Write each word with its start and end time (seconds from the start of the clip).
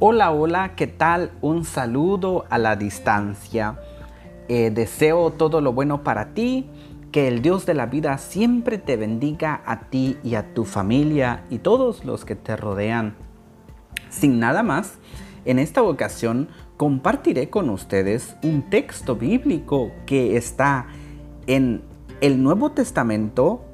Hola, 0.00 0.30
hola, 0.30 0.76
¿qué 0.76 0.86
tal? 0.86 1.32
Un 1.40 1.64
saludo 1.64 2.44
a 2.50 2.58
la 2.58 2.76
distancia. 2.76 3.80
Eh, 4.46 4.70
deseo 4.70 5.32
todo 5.32 5.60
lo 5.60 5.72
bueno 5.72 6.04
para 6.04 6.34
ti, 6.34 6.70
que 7.10 7.26
el 7.26 7.42
Dios 7.42 7.66
de 7.66 7.74
la 7.74 7.86
vida 7.86 8.16
siempre 8.18 8.78
te 8.78 8.96
bendiga 8.96 9.60
a 9.66 9.90
ti 9.90 10.16
y 10.22 10.36
a 10.36 10.54
tu 10.54 10.64
familia 10.64 11.42
y 11.50 11.58
todos 11.58 12.04
los 12.04 12.24
que 12.24 12.36
te 12.36 12.56
rodean. 12.56 13.16
Sin 14.08 14.38
nada 14.38 14.62
más, 14.62 15.00
en 15.44 15.58
esta 15.58 15.82
ocasión 15.82 16.48
compartiré 16.76 17.50
con 17.50 17.68
ustedes 17.68 18.36
un 18.44 18.70
texto 18.70 19.16
bíblico 19.16 19.90
que 20.06 20.36
está 20.36 20.86
en 21.48 21.82
el 22.20 22.40
Nuevo 22.40 22.70
Testamento. 22.70 23.64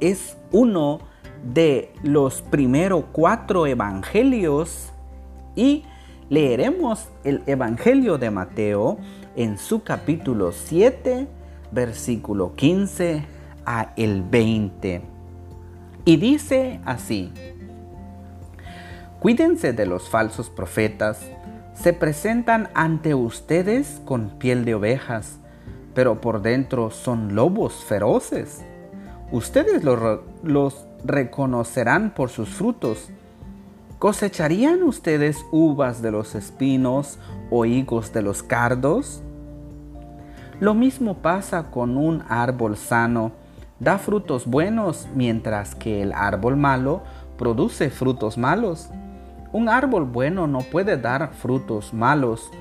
Es 0.00 0.38
uno 0.50 1.00
de 1.44 1.92
los 2.02 2.40
primeros 2.40 3.04
cuatro 3.12 3.66
evangelios 3.66 4.94
y 5.54 5.84
leeremos 6.28 7.08
el 7.24 7.42
Evangelio 7.46 8.18
de 8.18 8.30
Mateo 8.30 8.98
en 9.36 9.58
su 9.58 9.82
capítulo 9.82 10.52
7, 10.52 11.26
versículo 11.70 12.54
15 12.54 13.24
a 13.64 13.92
el 13.96 14.22
20. 14.22 15.02
Y 16.04 16.16
dice 16.16 16.80
así, 16.84 17.32
Cuídense 19.20 19.72
de 19.72 19.84
los 19.84 20.08
falsos 20.08 20.48
profetas, 20.48 21.20
se 21.74 21.92
presentan 21.92 22.68
ante 22.74 23.14
ustedes 23.14 24.00
con 24.04 24.38
piel 24.38 24.64
de 24.64 24.74
ovejas, 24.76 25.38
pero 25.92 26.20
por 26.20 26.40
dentro 26.40 26.90
son 26.90 27.34
lobos 27.34 27.84
feroces. 27.84 28.64
Ustedes 29.32 29.82
los, 29.82 30.20
los 30.44 30.86
reconocerán 31.04 32.14
por 32.14 32.30
sus 32.30 32.48
frutos. 32.48 33.10
¿Cosecharían 33.98 34.84
ustedes 34.84 35.44
uvas 35.50 36.02
de 36.02 36.12
los 36.12 36.36
espinos 36.36 37.18
o 37.50 37.64
higos 37.64 38.12
de 38.12 38.22
los 38.22 38.44
cardos? 38.44 39.24
Lo 40.60 40.72
mismo 40.72 41.14
pasa 41.14 41.72
con 41.72 41.96
un 41.96 42.22
árbol 42.28 42.76
sano. 42.76 43.32
Da 43.80 43.98
frutos 43.98 44.46
buenos 44.46 45.08
mientras 45.16 45.74
que 45.74 46.00
el 46.00 46.12
árbol 46.12 46.56
malo 46.56 47.02
produce 47.36 47.90
frutos 47.90 48.38
malos. 48.38 48.88
Un 49.52 49.68
árbol 49.68 50.04
bueno 50.04 50.46
no 50.46 50.60
puede 50.60 50.96
dar 50.96 51.32
frutos 51.32 51.92
malos, 51.92 52.52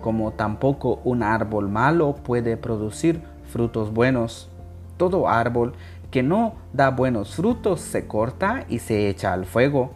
como 0.00 0.30
tampoco 0.30 1.02
un 1.04 1.22
árbol 1.22 1.68
malo 1.68 2.14
puede 2.14 2.56
producir 2.56 3.20
frutos 3.52 3.92
buenos. 3.92 4.48
Todo 4.96 5.28
árbol 5.28 5.74
que 6.10 6.22
no 6.22 6.54
da 6.72 6.88
buenos 6.88 7.36
frutos 7.36 7.82
se 7.82 8.06
corta 8.06 8.64
y 8.70 8.78
se 8.78 9.10
echa 9.10 9.34
al 9.34 9.44
fuego. 9.44 9.90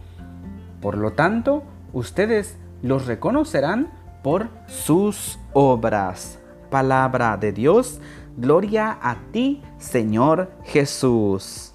Por 0.80 0.96
lo 0.96 1.12
tanto, 1.12 1.62
ustedes 1.92 2.56
los 2.82 3.06
reconocerán 3.06 3.90
por 4.22 4.48
sus 4.66 5.38
obras. 5.52 6.38
Palabra 6.70 7.36
de 7.36 7.52
Dios, 7.52 8.00
gloria 8.36 8.98
a 9.02 9.16
ti, 9.32 9.62
Señor 9.78 10.50
Jesús. 10.64 11.74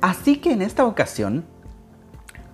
Así 0.00 0.38
que 0.38 0.52
en 0.52 0.62
esta 0.62 0.84
ocasión 0.84 1.44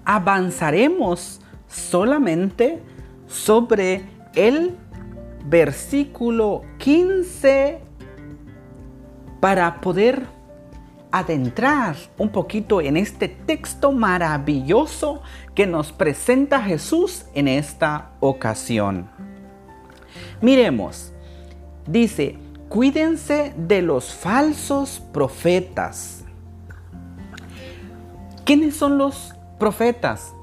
avanzaremos 0.04 1.40
solamente 1.68 2.82
sobre 3.26 4.04
el 4.34 4.76
versículo 5.44 6.62
15 6.78 7.80
para 9.40 9.80
poder 9.80 10.35
adentrar 11.18 11.96
un 12.18 12.28
poquito 12.28 12.80
en 12.80 12.96
este 12.96 13.28
texto 13.28 13.92
maravilloso 13.92 15.22
que 15.54 15.66
nos 15.66 15.92
presenta 15.92 16.62
Jesús 16.62 17.26
en 17.34 17.48
esta 17.48 18.10
ocasión. 18.20 19.08
Miremos, 20.40 21.12
dice, 21.86 22.38
cuídense 22.68 23.54
de 23.56 23.82
los 23.82 24.12
falsos 24.12 25.02
profetas. 25.12 26.24
¿Quiénes 28.44 28.76
son 28.76 28.98
los 28.98 29.34
profetas? 29.58 30.34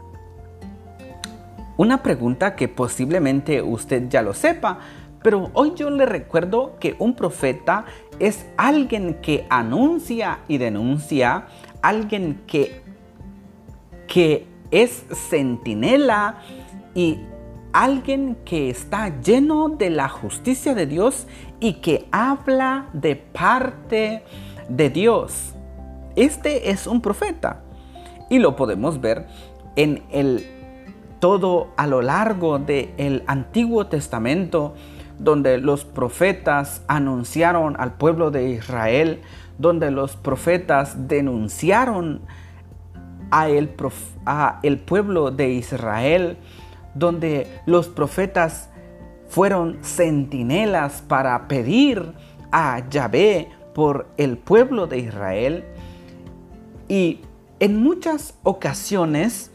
Una 1.78 2.04
pregunta 2.04 2.56
que 2.56 2.68
posiblemente 2.68 3.62
usted 3.62 4.08
ya 4.10 4.22
lo 4.22 4.34
sepa, 4.34 4.80
pero 5.24 5.50
hoy 5.54 5.74
yo 5.76 5.90
le 5.90 6.06
recuerdo 6.06 6.78
que 6.80 6.96
un 7.00 7.16
profeta 7.16 7.86
es 8.24 8.46
alguien 8.56 9.16
que 9.16 9.46
anuncia 9.50 10.40
y 10.48 10.58
denuncia, 10.58 11.48
alguien 11.82 12.42
que, 12.48 12.82
que 14.08 14.48
es 14.72 15.04
centinela 15.30 16.38
y 16.96 17.20
alguien 17.74 18.38
que 18.46 18.70
está 18.70 19.20
lleno 19.20 19.68
de 19.68 19.90
la 19.90 20.08
justicia 20.08 20.74
de 20.74 20.86
Dios 20.86 21.28
y 21.60 21.82
que 21.82 22.08
habla 22.14 22.88
de 22.94 23.18
parte 23.18 24.24
de 24.70 24.90
Dios. 24.90 25.54
Este 26.16 26.70
es 26.70 26.88
un 26.88 27.02
profeta 27.02 27.62
y 28.30 28.40
lo 28.40 28.56
podemos 28.56 29.02
ver 29.02 29.28
en 29.76 30.02
el 30.12 30.48
todo 31.20 31.74
a 31.76 31.88
lo 31.88 32.02
largo 32.02 32.58
del 32.58 33.24
Antiguo 33.28 33.88
Testamento 33.88 34.76
donde 35.24 35.58
los 35.58 35.86
profetas 35.86 36.84
anunciaron 36.88 37.76
al 37.80 37.94
pueblo 37.94 38.30
de 38.30 38.50
Israel, 38.50 39.22
donde 39.58 39.90
los 39.90 40.16
profetas 40.18 41.08
denunciaron 41.08 42.22
a 43.32 43.50
el, 43.50 43.70
pueblo 44.80 45.32
de 45.32 45.50
Israel, 45.54 46.38
donde 46.94 47.48
los 47.66 47.88
profetas 47.88 48.70
fueron 49.30 49.80
centinelas 49.82 51.02
para 51.02 51.48
pedir 51.48 52.14
a 52.52 52.88
Yahvé 52.90 53.50
por 53.74 54.08
el 54.18 54.38
pueblo 54.38 54.88
de 54.88 55.00
Israel. 55.00 55.64
Y 56.88 57.22
en 57.60 57.82
muchas 57.82 58.36
ocasiones 58.44 59.52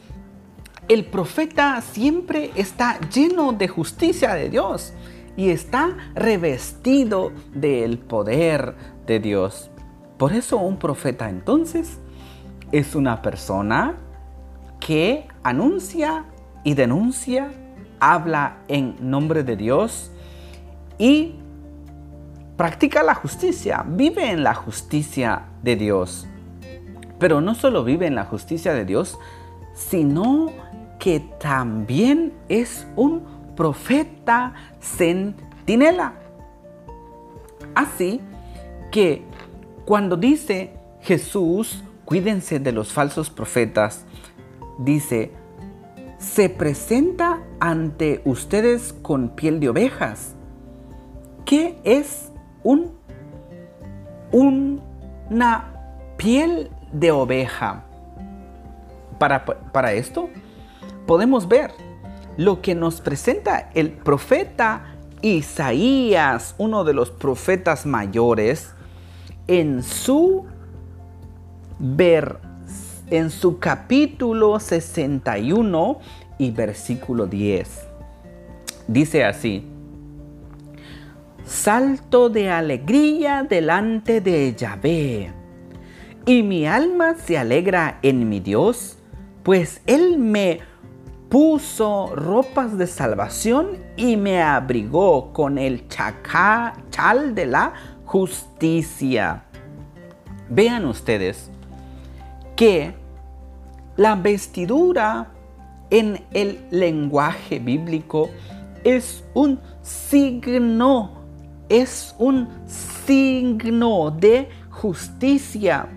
el 0.88 1.04
profeta 1.04 1.80
siempre 1.82 2.50
está 2.56 2.98
lleno 3.10 3.52
de 3.52 3.68
justicia 3.68 4.34
de 4.34 4.48
Dios 4.48 4.94
y 5.38 5.50
está 5.50 5.96
revestido 6.16 7.30
del 7.54 7.98
poder 7.98 8.74
de 9.06 9.20
Dios. 9.20 9.70
Por 10.16 10.32
eso 10.32 10.56
un 10.56 10.78
profeta 10.78 11.30
entonces 11.30 12.00
es 12.72 12.96
una 12.96 13.22
persona 13.22 13.94
que 14.80 15.28
anuncia 15.44 16.24
y 16.64 16.74
denuncia, 16.74 17.52
habla 18.00 18.58
en 18.66 18.96
nombre 19.00 19.44
de 19.44 19.54
Dios 19.56 20.10
y 20.98 21.36
practica 22.56 23.04
la 23.04 23.14
justicia, 23.14 23.84
vive 23.86 24.32
en 24.32 24.42
la 24.42 24.54
justicia 24.54 25.44
de 25.62 25.76
Dios. 25.76 26.26
Pero 27.20 27.40
no 27.40 27.54
solo 27.54 27.84
vive 27.84 28.08
en 28.08 28.16
la 28.16 28.24
justicia 28.24 28.74
de 28.74 28.84
Dios, 28.84 29.16
sino 29.72 30.50
que 30.98 31.20
también 31.38 32.32
es 32.48 32.88
un 32.96 33.37
profeta 33.58 34.54
centinela. 34.80 36.12
Así 37.74 38.20
que 38.92 39.24
cuando 39.84 40.16
dice 40.16 40.74
Jesús, 41.00 41.82
cuídense 42.04 42.60
de 42.60 42.70
los 42.70 42.92
falsos 42.92 43.30
profetas, 43.30 44.06
dice, 44.78 45.32
se 46.18 46.48
presenta 46.48 47.42
ante 47.58 48.22
ustedes 48.24 48.92
con 48.92 49.30
piel 49.30 49.58
de 49.58 49.70
ovejas. 49.70 50.36
¿Qué 51.44 51.80
es 51.82 52.30
un, 52.62 52.92
una 54.30 55.74
piel 56.16 56.70
de 56.92 57.10
oveja? 57.10 57.86
Para, 59.18 59.44
para 59.44 59.94
esto 59.94 60.28
podemos 61.08 61.48
ver 61.48 61.87
lo 62.38 62.62
que 62.62 62.76
nos 62.76 63.00
presenta 63.00 63.68
el 63.74 63.90
profeta 63.90 64.94
Isaías, 65.22 66.54
uno 66.56 66.84
de 66.84 66.94
los 66.94 67.10
profetas 67.10 67.84
mayores, 67.84 68.70
en 69.48 69.82
su 69.82 70.46
ver, 71.80 72.38
en 73.10 73.30
su 73.30 73.58
capítulo 73.58 74.60
61 74.60 75.98
y 76.38 76.52
versículo 76.52 77.26
10. 77.26 77.86
Dice 78.86 79.24
así: 79.24 79.66
Salto 81.44 82.30
de 82.30 82.50
alegría 82.50 83.42
delante 83.42 84.20
de 84.20 84.54
Yahvé, 84.54 85.32
y 86.24 86.44
mi 86.44 86.68
alma 86.68 87.16
se 87.16 87.36
alegra 87.36 87.98
en 88.02 88.28
mi 88.28 88.38
Dios, 88.38 88.96
pues 89.42 89.80
él 89.86 90.18
me 90.18 90.60
puso 91.28 92.14
ropas 92.14 92.78
de 92.78 92.86
salvación 92.86 93.78
y 93.96 94.16
me 94.16 94.42
abrigó 94.42 95.32
con 95.32 95.58
el 95.58 95.86
chal 95.88 97.34
de 97.34 97.46
la 97.46 97.74
justicia. 98.04 99.44
Vean 100.48 100.86
ustedes 100.86 101.50
que 102.56 102.94
la 103.96 104.14
vestidura 104.14 105.28
en 105.90 106.24
el 106.32 106.64
lenguaje 106.70 107.58
bíblico 107.58 108.30
es 108.84 109.24
un 109.34 109.60
signo, 109.82 111.10
es 111.68 112.14
un 112.18 112.48
signo 112.66 114.10
de 114.10 114.48
justicia. 114.70 115.88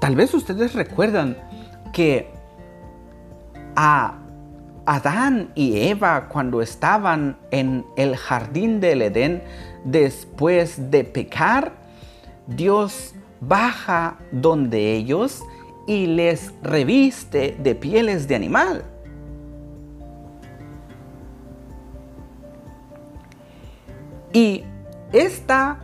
Tal 0.00 0.16
vez 0.16 0.32
ustedes 0.34 0.74
recuerdan 0.74 1.36
que 1.92 2.33
a 3.76 4.18
Adán 4.86 5.50
y 5.54 5.88
Eva 5.88 6.28
cuando 6.28 6.60
estaban 6.60 7.36
en 7.50 7.84
el 7.96 8.16
jardín 8.16 8.80
del 8.80 9.02
Edén 9.02 9.42
después 9.84 10.90
de 10.90 11.04
pecar, 11.04 11.72
Dios 12.46 13.14
baja 13.40 14.18
donde 14.30 14.94
ellos 14.94 15.42
y 15.86 16.06
les 16.06 16.52
reviste 16.62 17.56
de 17.58 17.74
pieles 17.74 18.28
de 18.28 18.34
animal. 18.34 18.84
Y 24.32 24.64
esta, 25.12 25.78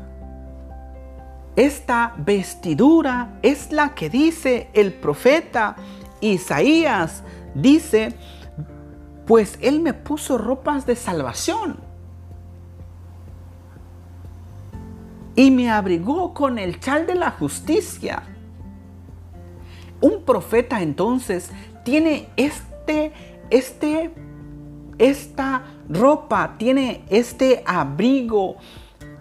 esta 1.54 2.14
vestidura 2.18 3.38
es 3.42 3.70
la 3.70 3.94
que 3.94 4.10
dice 4.10 4.68
el 4.72 4.92
profeta 4.92 5.76
Isaías. 6.20 7.22
Dice, 7.54 8.14
pues 9.26 9.58
Él 9.60 9.80
me 9.80 9.94
puso 9.94 10.38
ropas 10.38 10.86
de 10.86 10.96
salvación 10.96 11.78
y 15.36 15.50
me 15.50 15.70
abrigó 15.70 16.34
con 16.34 16.58
el 16.58 16.80
chal 16.80 17.06
de 17.06 17.14
la 17.14 17.30
justicia. 17.30 18.22
Un 20.00 20.24
profeta 20.24 20.82
entonces 20.82 21.50
tiene 21.84 22.28
este, 22.36 23.12
este, 23.50 24.10
esta 24.98 25.64
ropa, 25.88 26.56
tiene 26.58 27.04
este 27.08 27.62
abrigo 27.66 28.56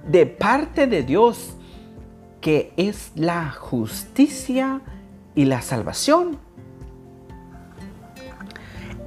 de 0.07 0.25
parte 0.25 0.87
de 0.87 1.03
Dios 1.03 1.55
que 2.41 2.73
es 2.77 3.11
la 3.15 3.51
justicia 3.51 4.81
y 5.35 5.45
la 5.45 5.61
salvación. 5.61 6.48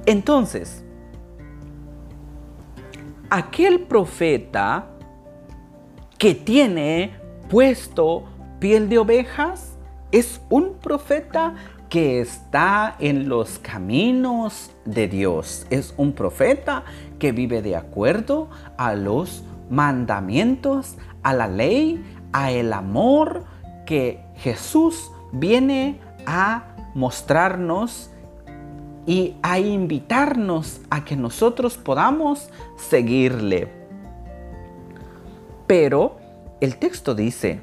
Entonces, 0.05 0.83
aquel 3.29 3.81
profeta 3.81 4.87
que 6.17 6.35
tiene 6.35 7.15
puesto 7.49 8.25
piel 8.59 8.89
de 8.89 8.97
ovejas 8.97 9.77
es 10.11 10.41
un 10.49 10.75
profeta 10.75 11.55
que 11.89 12.21
está 12.21 12.95
en 12.99 13.29
los 13.29 13.59
caminos 13.59 14.71
de 14.85 15.07
Dios. 15.07 15.65
Es 15.69 15.93
un 15.97 16.13
profeta 16.13 16.83
que 17.19 17.31
vive 17.31 17.61
de 17.61 17.75
acuerdo 17.75 18.49
a 18.77 18.95
los 18.95 19.43
mandamientos, 19.69 20.95
a 21.23 21.33
la 21.33 21.47
ley, 21.47 22.03
a 22.31 22.51
el 22.51 22.73
amor 22.73 23.43
que 23.85 24.23
Jesús 24.35 25.11
viene 25.31 25.99
a 26.25 26.63
mostrarnos 26.93 28.09
y 29.05 29.35
a 29.41 29.59
invitarnos 29.59 30.81
a 30.89 31.03
que 31.03 31.15
nosotros 31.15 31.77
podamos 31.77 32.49
seguirle. 32.77 33.67
Pero 35.67 36.17
el 36.61 36.77
texto 36.77 37.15
dice, 37.15 37.61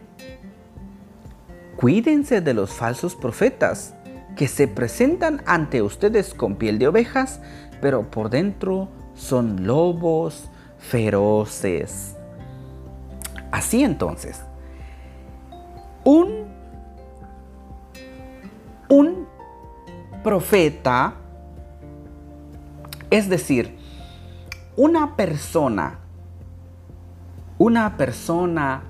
cuídense 1.76 2.40
de 2.40 2.54
los 2.54 2.70
falsos 2.70 3.14
profetas 3.14 3.94
que 4.36 4.48
se 4.48 4.68
presentan 4.68 5.42
ante 5.46 5.82
ustedes 5.82 6.34
con 6.34 6.56
piel 6.56 6.78
de 6.78 6.88
ovejas, 6.88 7.40
pero 7.80 8.10
por 8.10 8.30
dentro 8.30 8.88
son 9.14 9.66
lobos 9.66 10.50
feroces. 10.78 12.16
Así 13.50 13.82
entonces, 13.82 14.40
un, 16.04 16.46
un 18.88 19.26
profeta, 20.22 21.14
es 23.10 23.28
decir, 23.28 23.76
una 24.76 25.16
persona, 25.16 25.98
una 27.58 27.96
persona 27.96 28.84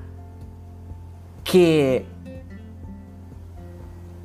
que 1.43 2.07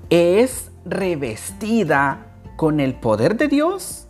es 0.10 0.72
revestida 0.86 2.28
con 2.56 2.80
el 2.80 2.94
poder 2.96 3.38
de 3.38 3.48
Dios, 3.48 4.08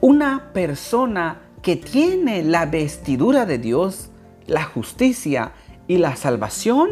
una 0.00 0.52
persona 0.52 1.40
que 1.62 1.76
tiene 1.76 2.42
la 2.42 2.66
vestidura 2.66 3.44
de 3.44 3.58
Dios, 3.58 4.10
la 4.46 4.62
justicia 4.64 5.52
y 5.88 5.98
la 5.98 6.16
salvación, 6.16 6.88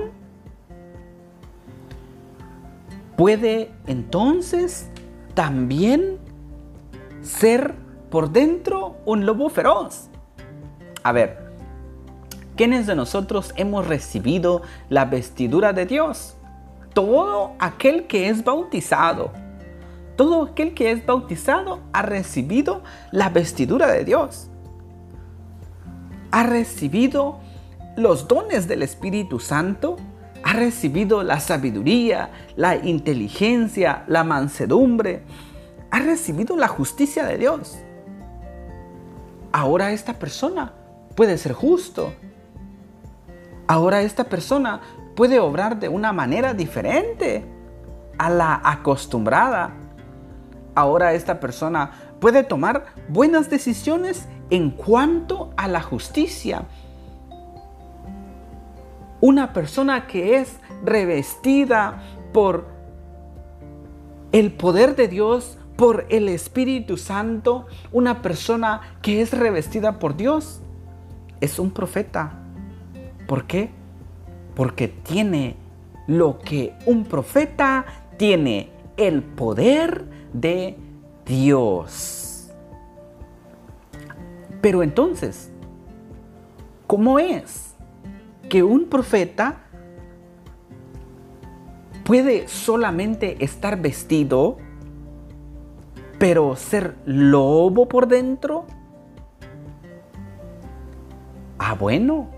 puede 3.16 3.70
entonces 3.86 4.90
también 5.36 6.18
ser 7.20 7.74
por 8.10 8.30
dentro 8.30 8.96
un 9.04 9.26
lobo 9.26 9.50
feroz. 9.50 10.08
A 11.02 11.12
ver, 11.12 11.52
¿quiénes 12.56 12.86
de 12.86 12.96
nosotros 12.96 13.52
hemos 13.56 13.86
recibido 13.86 14.62
la 14.88 15.04
vestidura 15.04 15.74
de 15.74 15.84
Dios? 15.84 16.38
Todo 16.94 17.52
aquel 17.58 18.06
que 18.06 18.30
es 18.30 18.44
bautizado. 18.44 19.30
Todo 20.16 20.44
aquel 20.44 20.72
que 20.72 20.90
es 20.90 21.04
bautizado 21.04 21.80
ha 21.92 22.00
recibido 22.00 22.82
la 23.12 23.28
vestidura 23.28 23.88
de 23.88 24.06
Dios. 24.06 24.48
Ha 26.30 26.44
recibido 26.44 27.40
los 27.94 28.26
dones 28.26 28.68
del 28.68 28.82
Espíritu 28.82 29.38
Santo. 29.38 29.96
Ha 30.42 30.52
recibido 30.52 31.22
la 31.22 31.40
sabiduría, 31.40 32.30
la 32.56 32.76
inteligencia, 32.76 34.04
la 34.06 34.24
mansedumbre. 34.24 35.22
Ha 35.90 36.00
recibido 36.00 36.56
la 36.56 36.68
justicia 36.68 37.24
de 37.24 37.38
Dios. 37.38 37.78
Ahora 39.52 39.92
esta 39.92 40.14
persona 40.14 40.72
puede 41.14 41.38
ser 41.38 41.52
justo, 41.52 42.12
Ahora 43.68 44.02
esta 44.02 44.24
persona 44.24 44.80
puede 45.16 45.40
obrar 45.40 45.80
de 45.80 45.88
una 45.88 46.12
manera 46.12 46.54
diferente 46.54 47.44
a 48.16 48.30
la 48.30 48.60
acostumbrada. 48.62 49.72
Ahora 50.76 51.14
esta 51.14 51.40
persona 51.40 51.90
puede 52.20 52.44
tomar 52.44 52.86
buenas 53.08 53.50
decisiones 53.50 54.28
en 54.50 54.70
cuanto 54.70 55.50
a 55.56 55.66
la 55.66 55.80
justicia. 55.82 56.62
Una 59.20 59.52
persona 59.52 60.06
que 60.06 60.36
es 60.38 60.58
revestida 60.84 62.02
por 62.32 62.66
el 64.32 64.52
poder 64.52 64.96
de 64.96 65.08
Dios, 65.08 65.58
por 65.76 66.06
el 66.08 66.28
Espíritu 66.28 66.96
Santo, 66.96 67.66
una 67.92 68.22
persona 68.22 68.80
que 69.02 69.20
es 69.20 69.32
revestida 69.32 69.98
por 69.98 70.16
Dios, 70.16 70.60
es 71.40 71.58
un 71.58 71.70
profeta 71.70 72.42
¿Por 73.26 73.46
qué? 73.46 73.70
Porque 74.54 74.88
tiene 74.88 75.56
lo 76.06 76.38
que 76.38 76.74
un 76.86 77.04
profeta 77.04 77.84
tiene, 78.16 78.70
el 78.96 79.22
poder 79.22 80.04
de 80.32 80.76
Dios. 81.26 82.50
Pero 84.60 84.82
entonces, 84.82 85.50
¿cómo 86.86 87.18
es 87.18 87.74
que 88.48 88.62
un 88.62 88.86
profeta 88.86 89.62
puede 92.04 92.48
solamente 92.48 93.44
estar 93.44 93.80
vestido, 93.80 94.58
pero 96.18 96.56
ser 96.56 96.96
lobo 97.04 97.88
por 97.88 98.06
dentro? 98.06 98.64
Ah, 101.58 101.74
bueno, 101.74 102.28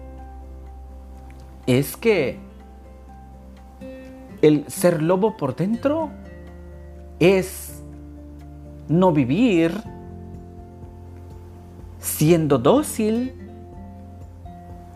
es 1.67 1.97
que 1.97 2.39
el 4.41 4.65
ser 4.69 5.03
lobo 5.03 5.37
por 5.37 5.55
dentro 5.55 6.11
es 7.19 7.83
no 8.89 9.13
vivir 9.13 9.73
siendo 11.99 12.59
dócil 12.59 13.48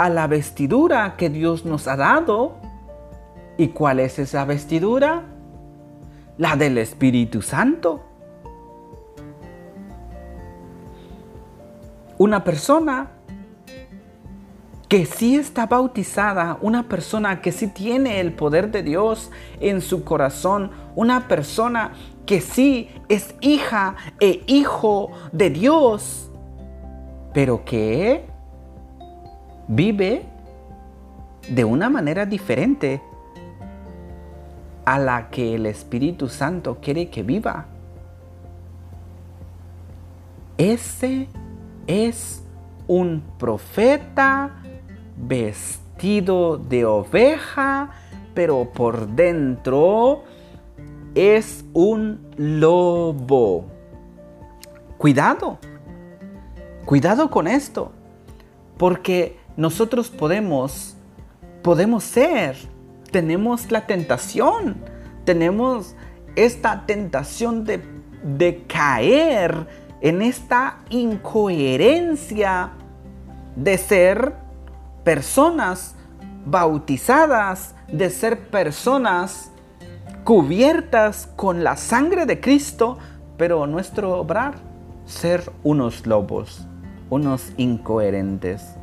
a 0.02 0.09
la 0.09 0.26
vestidura 0.26 1.14
que 1.16 1.30
Dios 1.30 1.64
nos 1.64 1.87
ha 1.87 1.97
dado. 1.97 2.56
¿Y 3.56 3.68
cuál 3.68 4.00
es 4.00 4.18
esa 4.18 4.44
vestidura? 4.44 5.23
La 6.38 6.56
del 6.56 6.76
Espíritu 6.78 7.40
Santo. 7.40 8.02
Una 12.18 12.42
persona 12.42 13.11
que 14.88 15.06
sí 15.06 15.37
está 15.37 15.66
bautizada, 15.66 16.59
una 16.61 16.88
persona 16.88 17.40
que 17.40 17.52
sí 17.52 17.68
tiene 17.68 18.18
el 18.18 18.32
poder 18.32 18.73
de 18.73 18.82
Dios 18.82 19.30
en 19.61 19.80
su 19.80 20.02
corazón, 20.02 20.73
una 20.97 21.28
persona 21.28 21.92
que 22.26 22.40
sí 22.40 22.90
es 23.09 23.37
hija 23.40 23.94
e 24.18 24.42
hijo 24.49 25.12
de 25.30 25.50
Dios, 25.50 26.28
pero 27.32 27.64
que 27.64 28.32
vive 29.75 30.26
de 31.49 31.64
una 31.64 31.88
manera 31.88 32.26
diferente 32.26 33.02
a 34.85 34.99
la 34.99 35.31
que 35.31 35.55
el 35.55 35.67
Espíritu 35.67 36.29
Santo 36.29 36.79
quiere 36.81 37.09
que 37.09 37.23
viva. 37.23 37.67
Ese 40.59 41.29
es 41.87 42.43
un 42.87 43.23
profeta 43.38 44.57
vestido 45.17 46.59
de 46.59 46.85
oveja, 46.85 47.91
pero 48.35 48.71
por 48.73 49.09
dentro 49.09 50.25
es 51.14 51.64
un 51.73 52.21
lobo. 52.37 53.64
Cuidado, 54.99 55.59
cuidado 56.85 57.31
con 57.31 57.47
esto, 57.47 57.93
porque 58.76 59.41
nosotros 59.56 60.11
podemos, 60.11 60.97
podemos 61.62 62.04
ser, 62.04 62.56
tenemos 63.11 63.71
la 63.71 63.87
tentación, 63.87 64.76
tenemos 65.25 65.94
esta 66.37 66.87
tentación 66.87 67.64
de, 67.64 67.82
de 68.23 68.64
caer 68.66 69.66
en 70.00 70.23
esta 70.23 70.78
incoherencia 70.90 72.73
de 73.54 73.78
ser 73.78 74.35
personas 75.04 75.94
bautizadas, 76.44 77.75
de 77.88 78.11
ser 78.11 78.49
personas 78.49 79.52
cubiertas 80.25 81.28
con 81.37 81.62
la 81.62 81.76
sangre 81.76 82.26
de 82.26 82.40
Cristo, 82.40 82.99
pero 83.37 83.66
nuestro 83.66 84.18
obrar, 84.18 84.54
ser 85.04 85.50
unos 85.62 86.06
lobos, 86.06 86.66
unos 87.11 87.52
incoherentes. 87.56 88.76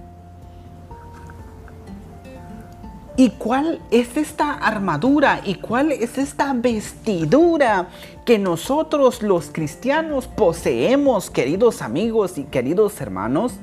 ¿Y 3.20 3.32
cuál 3.32 3.82
es 3.92 4.16
esta 4.16 4.54
armadura 4.54 5.42
y 5.44 5.56
cuál 5.56 5.92
es 5.92 6.18
esta 6.18 6.54
vestidura 6.54 7.90
que 8.24 8.40
nosotros 8.40 9.22
los 9.22 9.50
cristianos 9.52 10.26
poseemos, 10.26 11.30
queridos 11.30 11.82
amigos 11.82 12.38
y 12.38 12.46
queridos 12.46 13.02
hermanos? 13.02 13.56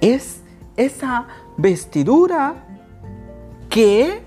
Es 0.00 0.40
esa 0.76 1.26
vestidura 1.56 2.64
que 3.68 4.22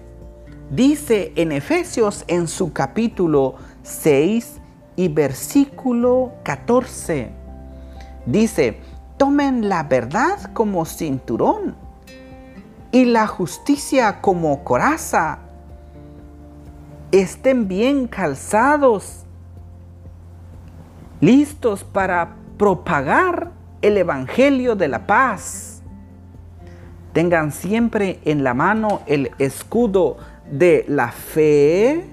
dice 0.69 1.31
en 1.37 1.53
Efesios 1.53 2.25
en 2.27 2.49
su 2.49 2.73
capítulo 2.73 3.55
6 3.83 4.57
y 4.97 5.07
versículo 5.07 6.33
14. 6.43 7.31
Dice, 8.25 8.81
tomen 9.15 9.69
la 9.69 9.83
verdad 9.83 10.51
como 10.51 10.83
cinturón 10.83 11.82
y 12.93 13.03
la 13.03 13.27
justicia 13.27 14.21
como 14.21 14.63
coraza. 14.63 15.39
Estén 17.11 17.67
bien 17.67 18.07
calzados, 18.07 19.25
listos 21.19 21.83
para 21.83 22.37
propagar 22.57 23.51
el 23.81 23.97
Evangelio 23.97 24.77
de 24.77 24.87
la 24.87 25.05
paz 25.05 25.73
Tengan 27.13 27.51
siempre 27.51 28.19
en 28.25 28.43
la 28.43 28.55
mano 28.55 29.01
el 29.05 29.29
escudo 29.37 30.17
de 30.51 30.83
la 30.87 31.11
fe. 31.11 32.03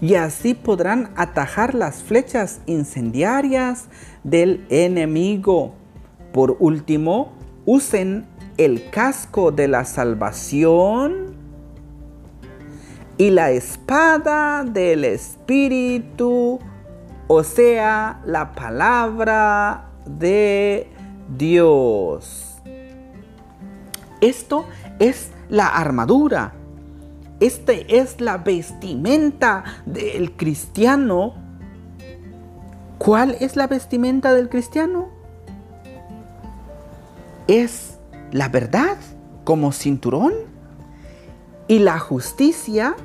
Y 0.00 0.14
así 0.14 0.54
podrán 0.54 1.10
atajar 1.16 1.74
las 1.74 2.02
flechas 2.02 2.60
incendiarias 2.66 3.86
del 4.22 4.64
enemigo. 4.68 5.74
Por 6.36 6.58
último, 6.60 7.32
usen 7.64 8.26
el 8.58 8.90
casco 8.90 9.52
de 9.52 9.68
la 9.68 9.86
salvación 9.86 11.34
y 13.16 13.30
la 13.30 13.52
espada 13.52 14.62
del 14.62 15.06
Espíritu, 15.06 16.58
o 17.26 17.42
sea, 17.42 18.20
la 18.26 18.52
palabra 18.52 19.88
de 20.04 20.88
Dios. 21.38 22.58
Esto 24.20 24.66
es 24.98 25.30
la 25.48 25.68
armadura. 25.68 26.52
Este 27.40 27.98
es 27.98 28.20
la 28.20 28.36
vestimenta 28.36 29.64
del 29.86 30.32
cristiano. 30.32 31.32
¿Cuál 32.98 33.38
es 33.40 33.56
la 33.56 33.68
vestimenta 33.68 34.34
del 34.34 34.50
cristiano? 34.50 35.15
Es 37.46 37.98
la 38.32 38.48
verdad 38.48 38.96
como 39.44 39.72
cinturón 39.72 40.32
y 41.68 41.78
la 41.78 41.98
justicia 41.98 42.96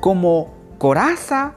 como 0.00 0.54
coraza 0.78 1.54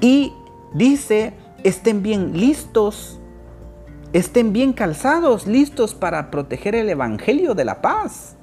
y 0.00 0.32
dice 0.74 1.34
estén 1.62 2.02
bien 2.02 2.38
listos, 2.38 3.20
estén 4.12 4.52
bien 4.52 4.72
calzados, 4.72 5.46
listos 5.46 5.94
para 5.94 6.30
proteger 6.30 6.74
el 6.74 6.88
Evangelio 6.88 7.54
de 7.54 7.64
la 7.64 7.80
paz. 7.82 8.36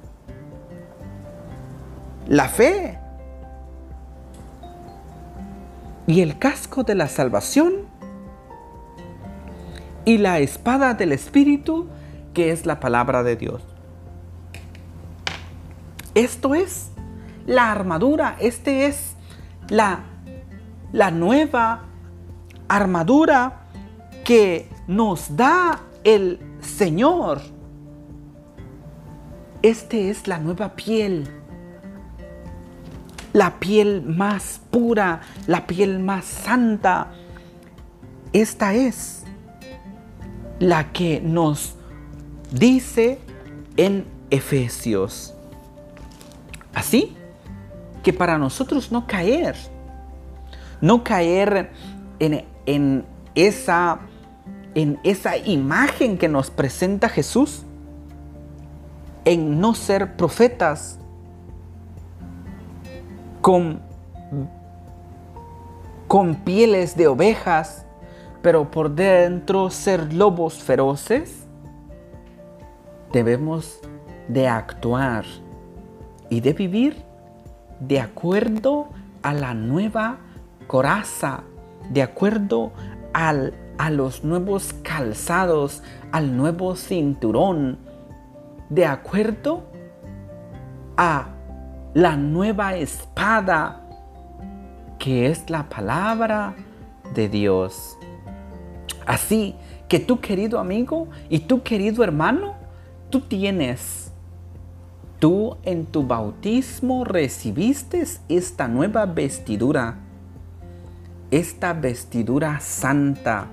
La 2.26 2.48
fe 2.48 2.98
y 6.06 6.20
el 6.20 6.38
casco 6.38 6.84
de 6.84 6.94
la 6.94 7.08
salvación 7.08 7.87
y 10.08 10.16
la 10.16 10.38
espada 10.38 10.94
del 10.94 11.12
Espíritu 11.12 11.86
que 12.32 12.50
es 12.50 12.64
la 12.64 12.80
palabra 12.80 13.22
de 13.22 13.36
Dios. 13.36 13.60
Esto 16.14 16.54
es 16.54 16.88
la 17.44 17.70
armadura, 17.70 18.34
este 18.40 18.86
es 18.86 19.16
la, 19.68 20.04
la 20.92 21.10
nueva 21.10 21.82
armadura 22.68 23.66
que 24.24 24.70
nos 24.86 25.36
da 25.36 25.80
el 26.04 26.40
Señor. 26.62 27.42
Este 29.60 30.08
es 30.08 30.26
la 30.26 30.38
nueva 30.38 30.74
piel. 30.74 31.28
La 33.34 33.60
piel 33.60 34.00
más 34.06 34.62
pura, 34.70 35.20
la 35.46 35.66
piel 35.66 35.98
más 35.98 36.24
santa. 36.24 37.08
Esta 38.32 38.72
es 38.72 39.17
la 40.58 40.92
que 40.92 41.20
nos 41.20 41.74
dice 42.50 43.18
en 43.76 44.04
Efesios. 44.30 45.34
Así 46.74 47.16
que 48.02 48.12
para 48.12 48.38
nosotros 48.38 48.92
no 48.92 49.06
caer, 49.06 49.56
no 50.80 51.02
caer 51.04 51.70
en 52.18 52.44
en 52.68 53.06
esa, 53.34 54.00
en 54.74 55.00
esa 55.02 55.38
imagen 55.38 56.18
que 56.18 56.28
nos 56.28 56.50
presenta 56.50 57.08
Jesús, 57.08 57.62
en 59.24 59.58
no 59.58 59.74
ser 59.74 60.16
profetas 60.16 60.98
con, 63.40 63.80
con 66.06 66.34
pieles 66.34 66.94
de 66.94 67.06
ovejas, 67.06 67.86
pero 68.42 68.70
por 68.70 68.90
dentro 68.90 69.70
ser 69.70 70.12
lobos 70.12 70.62
feroces, 70.62 71.46
debemos 73.12 73.80
de 74.28 74.48
actuar 74.48 75.24
y 76.28 76.40
de 76.40 76.52
vivir 76.52 77.02
de 77.80 78.00
acuerdo 78.00 78.88
a 79.22 79.32
la 79.32 79.54
nueva 79.54 80.18
coraza 80.66 81.42
de 81.90 82.02
acuerdo 82.02 82.72
al, 83.12 83.54
a 83.78 83.90
los 83.90 84.24
nuevos 84.24 84.74
calzados, 84.82 85.82
al 86.12 86.36
nuevo 86.36 86.76
cinturón, 86.76 87.78
de 88.68 88.86
acuerdo 88.86 89.64
a 90.96 91.28
la 91.94 92.16
nueva 92.16 92.74
espada 92.76 93.84
que 94.98 95.26
es 95.26 95.48
la 95.48 95.68
palabra 95.68 96.54
de 97.14 97.28
Dios. 97.28 97.97
Así 99.08 99.54
que 99.88 99.98
tú 99.98 100.20
querido 100.20 100.58
amigo 100.58 101.08
y 101.30 101.38
tú 101.38 101.62
querido 101.62 102.04
hermano, 102.04 102.56
tú 103.08 103.22
tienes, 103.22 104.12
tú 105.18 105.56
en 105.62 105.86
tu 105.86 106.06
bautismo 106.06 107.04
recibiste 107.04 108.04
esta 108.28 108.68
nueva 108.68 109.06
vestidura. 109.06 109.96
Esta 111.30 111.72
vestidura 111.72 112.60
santa, 112.60 113.46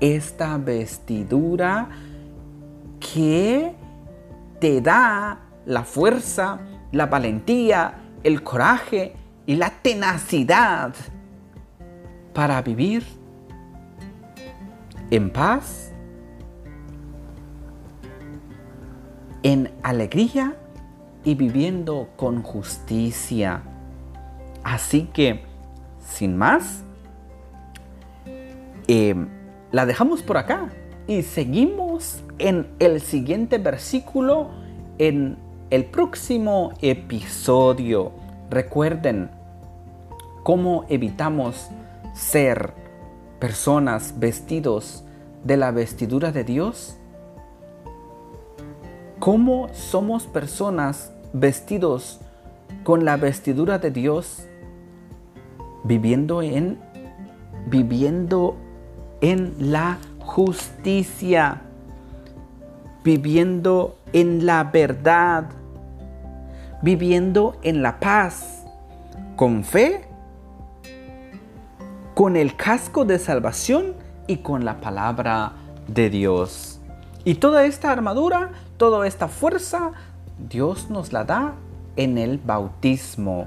esta 0.00 0.56
vestidura 0.56 1.90
que 3.00 3.74
te 4.60 4.80
da 4.80 5.40
la 5.66 5.84
fuerza, 5.84 6.58
la 6.92 7.04
valentía, 7.04 8.00
el 8.24 8.42
coraje 8.42 9.12
y 9.44 9.56
la 9.56 9.68
tenacidad 9.82 10.94
para 12.32 12.62
vivir 12.62 13.19
en 15.10 15.30
paz, 15.30 15.92
en 19.42 19.72
alegría 19.82 20.56
y 21.24 21.34
viviendo 21.34 22.08
con 22.16 22.42
justicia. 22.42 23.62
Así 24.62 25.08
que, 25.12 25.42
sin 25.98 26.36
más, 26.36 26.84
eh, 28.88 29.14
la 29.72 29.86
dejamos 29.86 30.22
por 30.22 30.36
acá 30.36 30.70
y 31.06 31.22
seguimos 31.22 32.22
en 32.38 32.68
el 32.78 33.00
siguiente 33.00 33.58
versículo 33.58 34.50
en 34.98 35.38
el 35.70 35.84
próximo 35.84 36.72
episodio. 36.82 38.12
Recuerden 38.50 39.30
cómo 40.42 40.84
evitamos 40.88 41.70
ser 42.14 42.79
personas 43.40 44.14
vestidos 44.18 45.04
de 45.42 45.56
la 45.56 45.72
vestidura 45.72 46.30
de 46.30 46.44
Dios. 46.44 46.96
¿Cómo 49.18 49.68
somos 49.72 50.26
personas 50.26 51.12
vestidos 51.32 52.20
con 52.84 53.04
la 53.04 53.16
vestidura 53.16 53.78
de 53.78 53.90
Dios 53.90 54.44
viviendo 55.84 56.42
en 56.42 56.78
viviendo 57.66 58.56
en 59.20 59.54
la 59.72 59.98
justicia, 60.20 61.62
viviendo 63.04 63.98
en 64.12 64.46
la 64.46 64.64
verdad, 64.64 65.44
viviendo 66.82 67.56
en 67.62 67.82
la 67.82 68.00
paz, 68.00 68.64
con 69.36 69.64
fe, 69.64 70.09
con 72.20 72.36
el 72.36 72.54
casco 72.54 73.06
de 73.06 73.18
salvación 73.18 73.94
y 74.26 74.36
con 74.42 74.66
la 74.66 74.82
palabra 74.82 75.54
de 75.88 76.10
Dios. 76.10 76.78
Y 77.24 77.36
toda 77.36 77.64
esta 77.64 77.90
armadura, 77.90 78.50
toda 78.76 79.06
esta 79.06 79.26
fuerza, 79.26 79.92
Dios 80.50 80.90
nos 80.90 81.14
la 81.14 81.24
da 81.24 81.54
en 81.96 82.18
el 82.18 82.36
bautismo. 82.36 83.46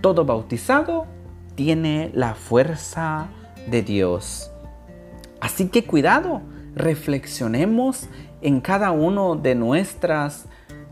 Todo 0.00 0.24
bautizado 0.24 1.06
tiene 1.54 2.10
la 2.12 2.34
fuerza 2.34 3.28
de 3.70 3.82
Dios. 3.82 4.50
Así 5.40 5.68
que 5.68 5.84
cuidado, 5.84 6.40
reflexionemos 6.74 8.08
en 8.40 8.60
cada 8.62 8.90
uno 8.90 9.36
de 9.36 9.54
nuestras 9.54 10.46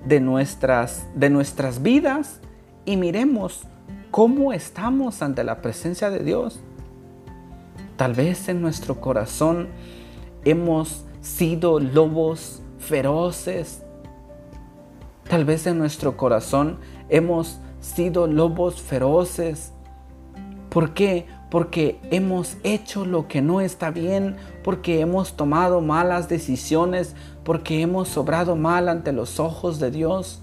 de 0.06 0.20
nuestras 0.20 1.08
de 1.16 1.28
nuestras 1.28 1.82
vidas 1.82 2.38
y 2.84 2.96
miremos 2.96 3.64
cómo 4.12 4.52
estamos 4.52 5.22
ante 5.22 5.42
la 5.42 5.60
presencia 5.60 6.08
de 6.08 6.20
Dios. 6.20 6.60
Tal 7.96 8.14
vez 8.14 8.48
en 8.48 8.60
nuestro 8.60 9.00
corazón 9.00 9.68
hemos 10.44 11.04
sido 11.20 11.80
lobos 11.80 12.62
feroces. 12.78 13.82
Tal 15.28 15.44
vez 15.44 15.66
en 15.66 15.78
nuestro 15.78 16.16
corazón 16.16 16.78
hemos 17.08 17.60
sido 17.80 18.26
lobos 18.26 18.80
feroces. 18.80 19.72
¿Por 20.70 20.92
qué? 20.92 21.26
porque 21.54 22.00
hemos 22.10 22.56
hecho 22.64 23.04
lo 23.04 23.28
que 23.28 23.40
no 23.40 23.60
está 23.60 23.92
bien, 23.92 24.34
porque 24.64 24.98
hemos 24.98 25.36
tomado 25.36 25.80
malas 25.80 26.28
decisiones, 26.28 27.14
porque 27.44 27.80
hemos 27.80 28.08
sobrado 28.08 28.56
mal 28.56 28.88
ante 28.88 29.12
los 29.12 29.38
ojos 29.38 29.78
de 29.78 29.92
Dios. 29.92 30.42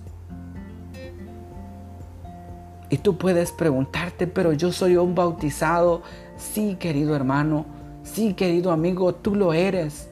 Y 2.90 3.00
tú 3.00 3.18
puedes 3.18 3.52
preguntarte, 3.52 4.26
pero 4.26 4.54
yo 4.54 4.72
soy 4.72 4.96
un 4.96 5.14
bautizado. 5.14 6.02
Sí, 6.42 6.76
querido 6.80 7.16
hermano, 7.16 7.66
sí, 8.04 8.34
querido 8.34 8.72
amigo, 8.72 9.14
tú 9.14 9.36
lo 9.36 9.54
eres. 9.54 10.10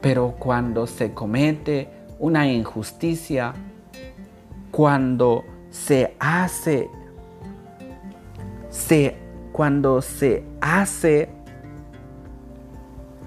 Pero 0.00 0.34
cuando 0.38 0.86
se 0.86 1.12
comete 1.12 1.88
una 2.18 2.48
injusticia, 2.48 3.52
cuando 4.70 5.44
se 5.70 6.16
hace 6.18 6.88
se, 8.72 9.14
cuando 9.52 10.00
se 10.00 10.42
hace, 10.62 11.28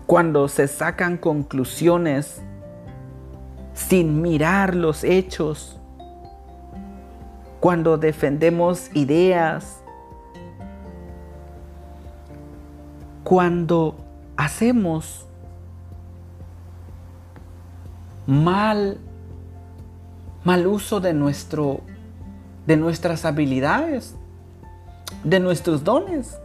cuando 0.07 0.47
se 0.47 0.67
sacan 0.67 1.17
conclusiones 1.17 2.41
sin 3.73 4.23
mirar 4.23 4.73
los 4.73 5.03
hechos, 5.03 5.79
cuando 7.59 7.97
defendemos 7.97 8.89
ideas, 8.95 9.83
cuando 13.25 13.97
hacemos 14.37 15.25
mal 18.27 18.97
mal 20.45 20.67
uso 20.67 21.01
de 21.01 21.13
nuestro 21.13 21.81
de 22.67 22.77
nuestras 22.77 23.25
habilidades 23.25 24.15
de 25.23 25.39
nuestros 25.39 25.83
dones. 25.83 26.37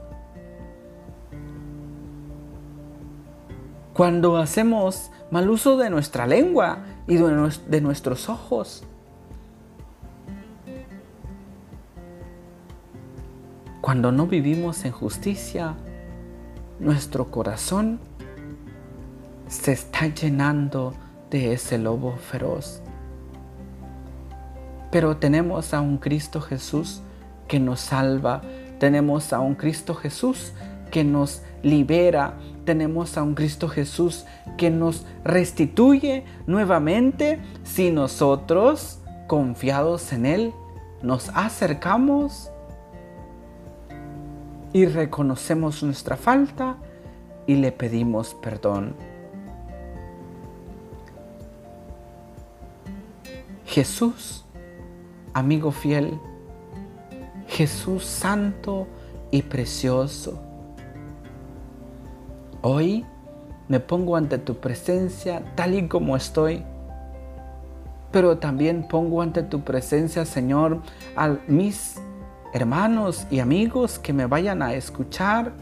Cuando 3.93 4.39
hacemos 4.39 5.11
mal 5.31 5.51
uso 5.51 5.77
de 5.77 5.91
nuestra 5.91 6.27
lengua 6.27 6.79
y 7.07 7.17
de 7.17 7.81
nuestros 7.83 8.29
ojos. 8.31 8.85
Cuando 13.83 14.13
no 14.13 14.27
vivimos 14.27 14.85
en 14.85 14.93
justicia, 14.93 15.75
nuestro 16.81 17.31
corazón 17.31 18.01
se 19.49 19.73
está 19.73 20.07
llenando 20.09 20.95
de 21.31 21.53
ese 21.53 21.79
lobo 21.79 22.17
feroz. 22.17 22.83
Pero 24.91 25.19
tenemos 25.19 25.73
a 25.75 25.81
un 25.81 25.99
Cristo 25.99 26.41
Jesús 26.41 27.03
que 27.47 27.61
nos 27.61 27.81
salva 27.81 28.43
tenemos 28.81 29.35
a 29.35 29.41
un 29.41 29.57
Cristo 29.57 29.95
Jesús 29.95 30.53
que 30.91 31.05
nos 31.05 31.43
libera. 31.63 32.39
Tenemos 32.65 33.19
a 33.19 33.23
un 33.23 33.35
Cristo 33.35 33.69
Jesús 33.69 34.25
que 34.57 34.71
nos 34.71 35.05
restituye 35.23 36.25
nuevamente 36.47 37.41
si 37.63 37.91
nosotros, 37.91 38.99
confiados 39.29 40.15
en 40.15 40.25
Él, 40.25 40.55
nos 41.03 41.29
acercamos 41.35 42.51
y 44.73 44.87
reconocemos 44.87 45.83
nuestra 45.83 46.17
falta 46.17 46.77
y 47.47 47.57
le 47.57 47.73
pedimos 47.73 48.35
perdón. 48.35 48.95
Jesús, 53.67 54.45
amigo 55.33 55.71
fiel, 55.71 56.19
Jesús 57.47 58.05
santo 58.05 58.87
y 59.31 59.43
precioso. 59.43 60.41
Hoy 62.63 63.05
me 63.69 63.81
pongo 63.81 64.17
ante 64.17 64.39
tu 64.39 64.57
presencia 64.57 65.43
tal 65.55 65.75
y 65.75 65.89
como 65.89 66.17
estoy, 66.17 66.65
pero 68.11 68.39
también 68.39 68.89
pongo 68.89 69.23
ante 69.23 69.43
tu 69.45 69.61
presencia, 69.61 70.25
Señor, 70.25 70.83
a 71.17 71.37
mis 71.47 72.01
hermanos 72.53 73.27
y 73.31 73.39
amigos 73.39 73.99
que 73.99 74.13
me 74.13 74.27
vayan 74.27 74.63
a 74.63 74.75
escuchar. 74.75 75.53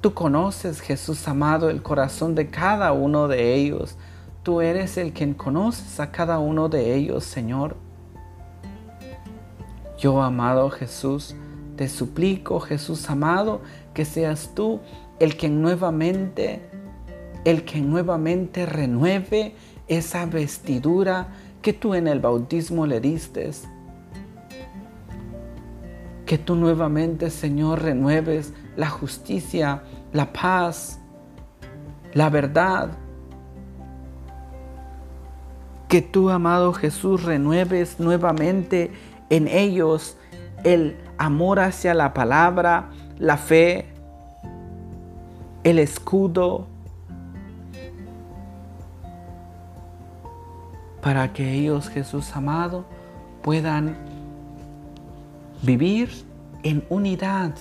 Tú 0.00 0.14
conoces, 0.14 0.80
Jesús 0.80 1.26
amado, 1.28 1.70
el 1.70 1.82
corazón 1.82 2.34
de 2.34 2.50
cada 2.50 2.92
uno 2.92 3.28
de 3.28 3.54
ellos. 3.54 3.96
Tú 4.42 4.60
eres 4.60 4.96
el 4.98 5.12
quien 5.12 5.34
conoces 5.34 6.00
a 6.00 6.10
cada 6.10 6.38
uno 6.38 6.68
de 6.68 6.94
ellos, 6.94 7.24
Señor. 7.24 7.76
Yo, 9.98 10.22
amado 10.22 10.68
Jesús, 10.70 11.34
te 11.76 11.88
suplico, 11.88 12.60
Jesús 12.60 13.08
amado, 13.08 13.62
que 13.94 14.04
seas 14.04 14.50
tú 14.54 14.80
el 15.18 15.36
que 15.36 15.48
nuevamente, 15.48 16.68
el 17.44 17.64
que 17.64 17.80
nuevamente 17.80 18.66
renueve 18.66 19.54
esa 19.88 20.26
vestidura 20.26 21.28
que 21.62 21.72
tú 21.72 21.94
en 21.94 22.08
el 22.08 22.20
bautismo 22.20 22.86
le 22.86 23.00
diste. 23.00 23.50
Que 26.26 26.38
tú 26.38 26.56
nuevamente, 26.56 27.30
Señor, 27.30 27.82
renueves 27.82 28.52
la 28.76 28.88
justicia, 28.88 29.82
la 30.12 30.32
paz, 30.32 31.00
la 32.12 32.30
verdad. 32.30 32.90
Que 35.88 36.02
tú, 36.02 36.30
amado 36.30 36.72
Jesús, 36.72 37.22
renueves 37.22 38.00
nuevamente 38.00 38.90
en 39.30 39.48
ellos 39.48 40.16
el 40.64 40.96
amor 41.18 41.60
hacia 41.60 41.94
la 41.94 42.14
palabra, 42.14 42.90
la 43.18 43.36
fe, 43.36 43.86
el 45.62 45.78
escudo, 45.78 46.66
para 51.04 51.34
que 51.34 51.52
ellos, 51.52 51.90
Jesús 51.90 52.34
amado, 52.34 52.86
puedan 53.42 53.94
vivir 55.60 56.08
en 56.62 56.82
unidad 56.88 57.54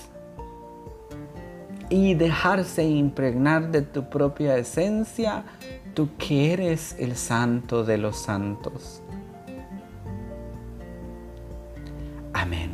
y 1.89 2.13
dejarse 2.13 2.85
impregnar 2.85 3.69
de 3.69 3.81
tu 3.81 4.09
propia 4.09 4.55
esencia, 4.57 5.43
tú 5.93 6.07
que 6.17 6.53
eres 6.53 6.95
el 6.97 7.17
santo 7.17 7.83
de 7.83 7.97
los 7.97 8.15
santos. 8.15 9.03
Amén. 12.31 12.71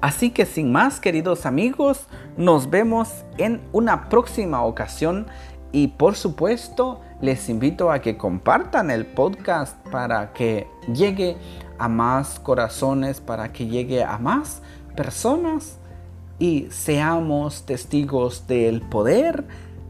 Así 0.00 0.30
que 0.30 0.46
sin 0.46 0.72
más, 0.72 1.00
queridos 1.00 1.44
amigos, 1.44 2.06
nos 2.38 2.70
vemos 2.70 3.10
en 3.36 3.60
una 3.72 4.08
próxima 4.08 4.62
ocasión 4.62 5.26
y 5.72 5.88
por 5.88 6.14
supuesto 6.14 7.00
les 7.20 7.48
invito 7.48 7.90
a 7.90 8.00
que 8.00 8.16
compartan 8.16 8.90
el 8.90 9.06
podcast 9.06 9.76
para 9.88 10.32
que 10.32 10.66
llegue 10.92 11.36
a 11.78 11.88
más 11.88 12.38
corazones, 12.38 13.20
para 13.20 13.52
que 13.52 13.66
llegue 13.66 14.04
a 14.04 14.18
más 14.18 14.62
personas 14.94 15.78
y 16.38 16.68
seamos 16.70 17.64
testigos 17.64 18.46
del 18.46 18.82
poder 18.82 19.44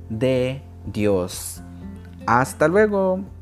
de 0.08 0.62
Dios. 0.86 1.62
Hasta 2.26 2.68
luego. 2.68 3.35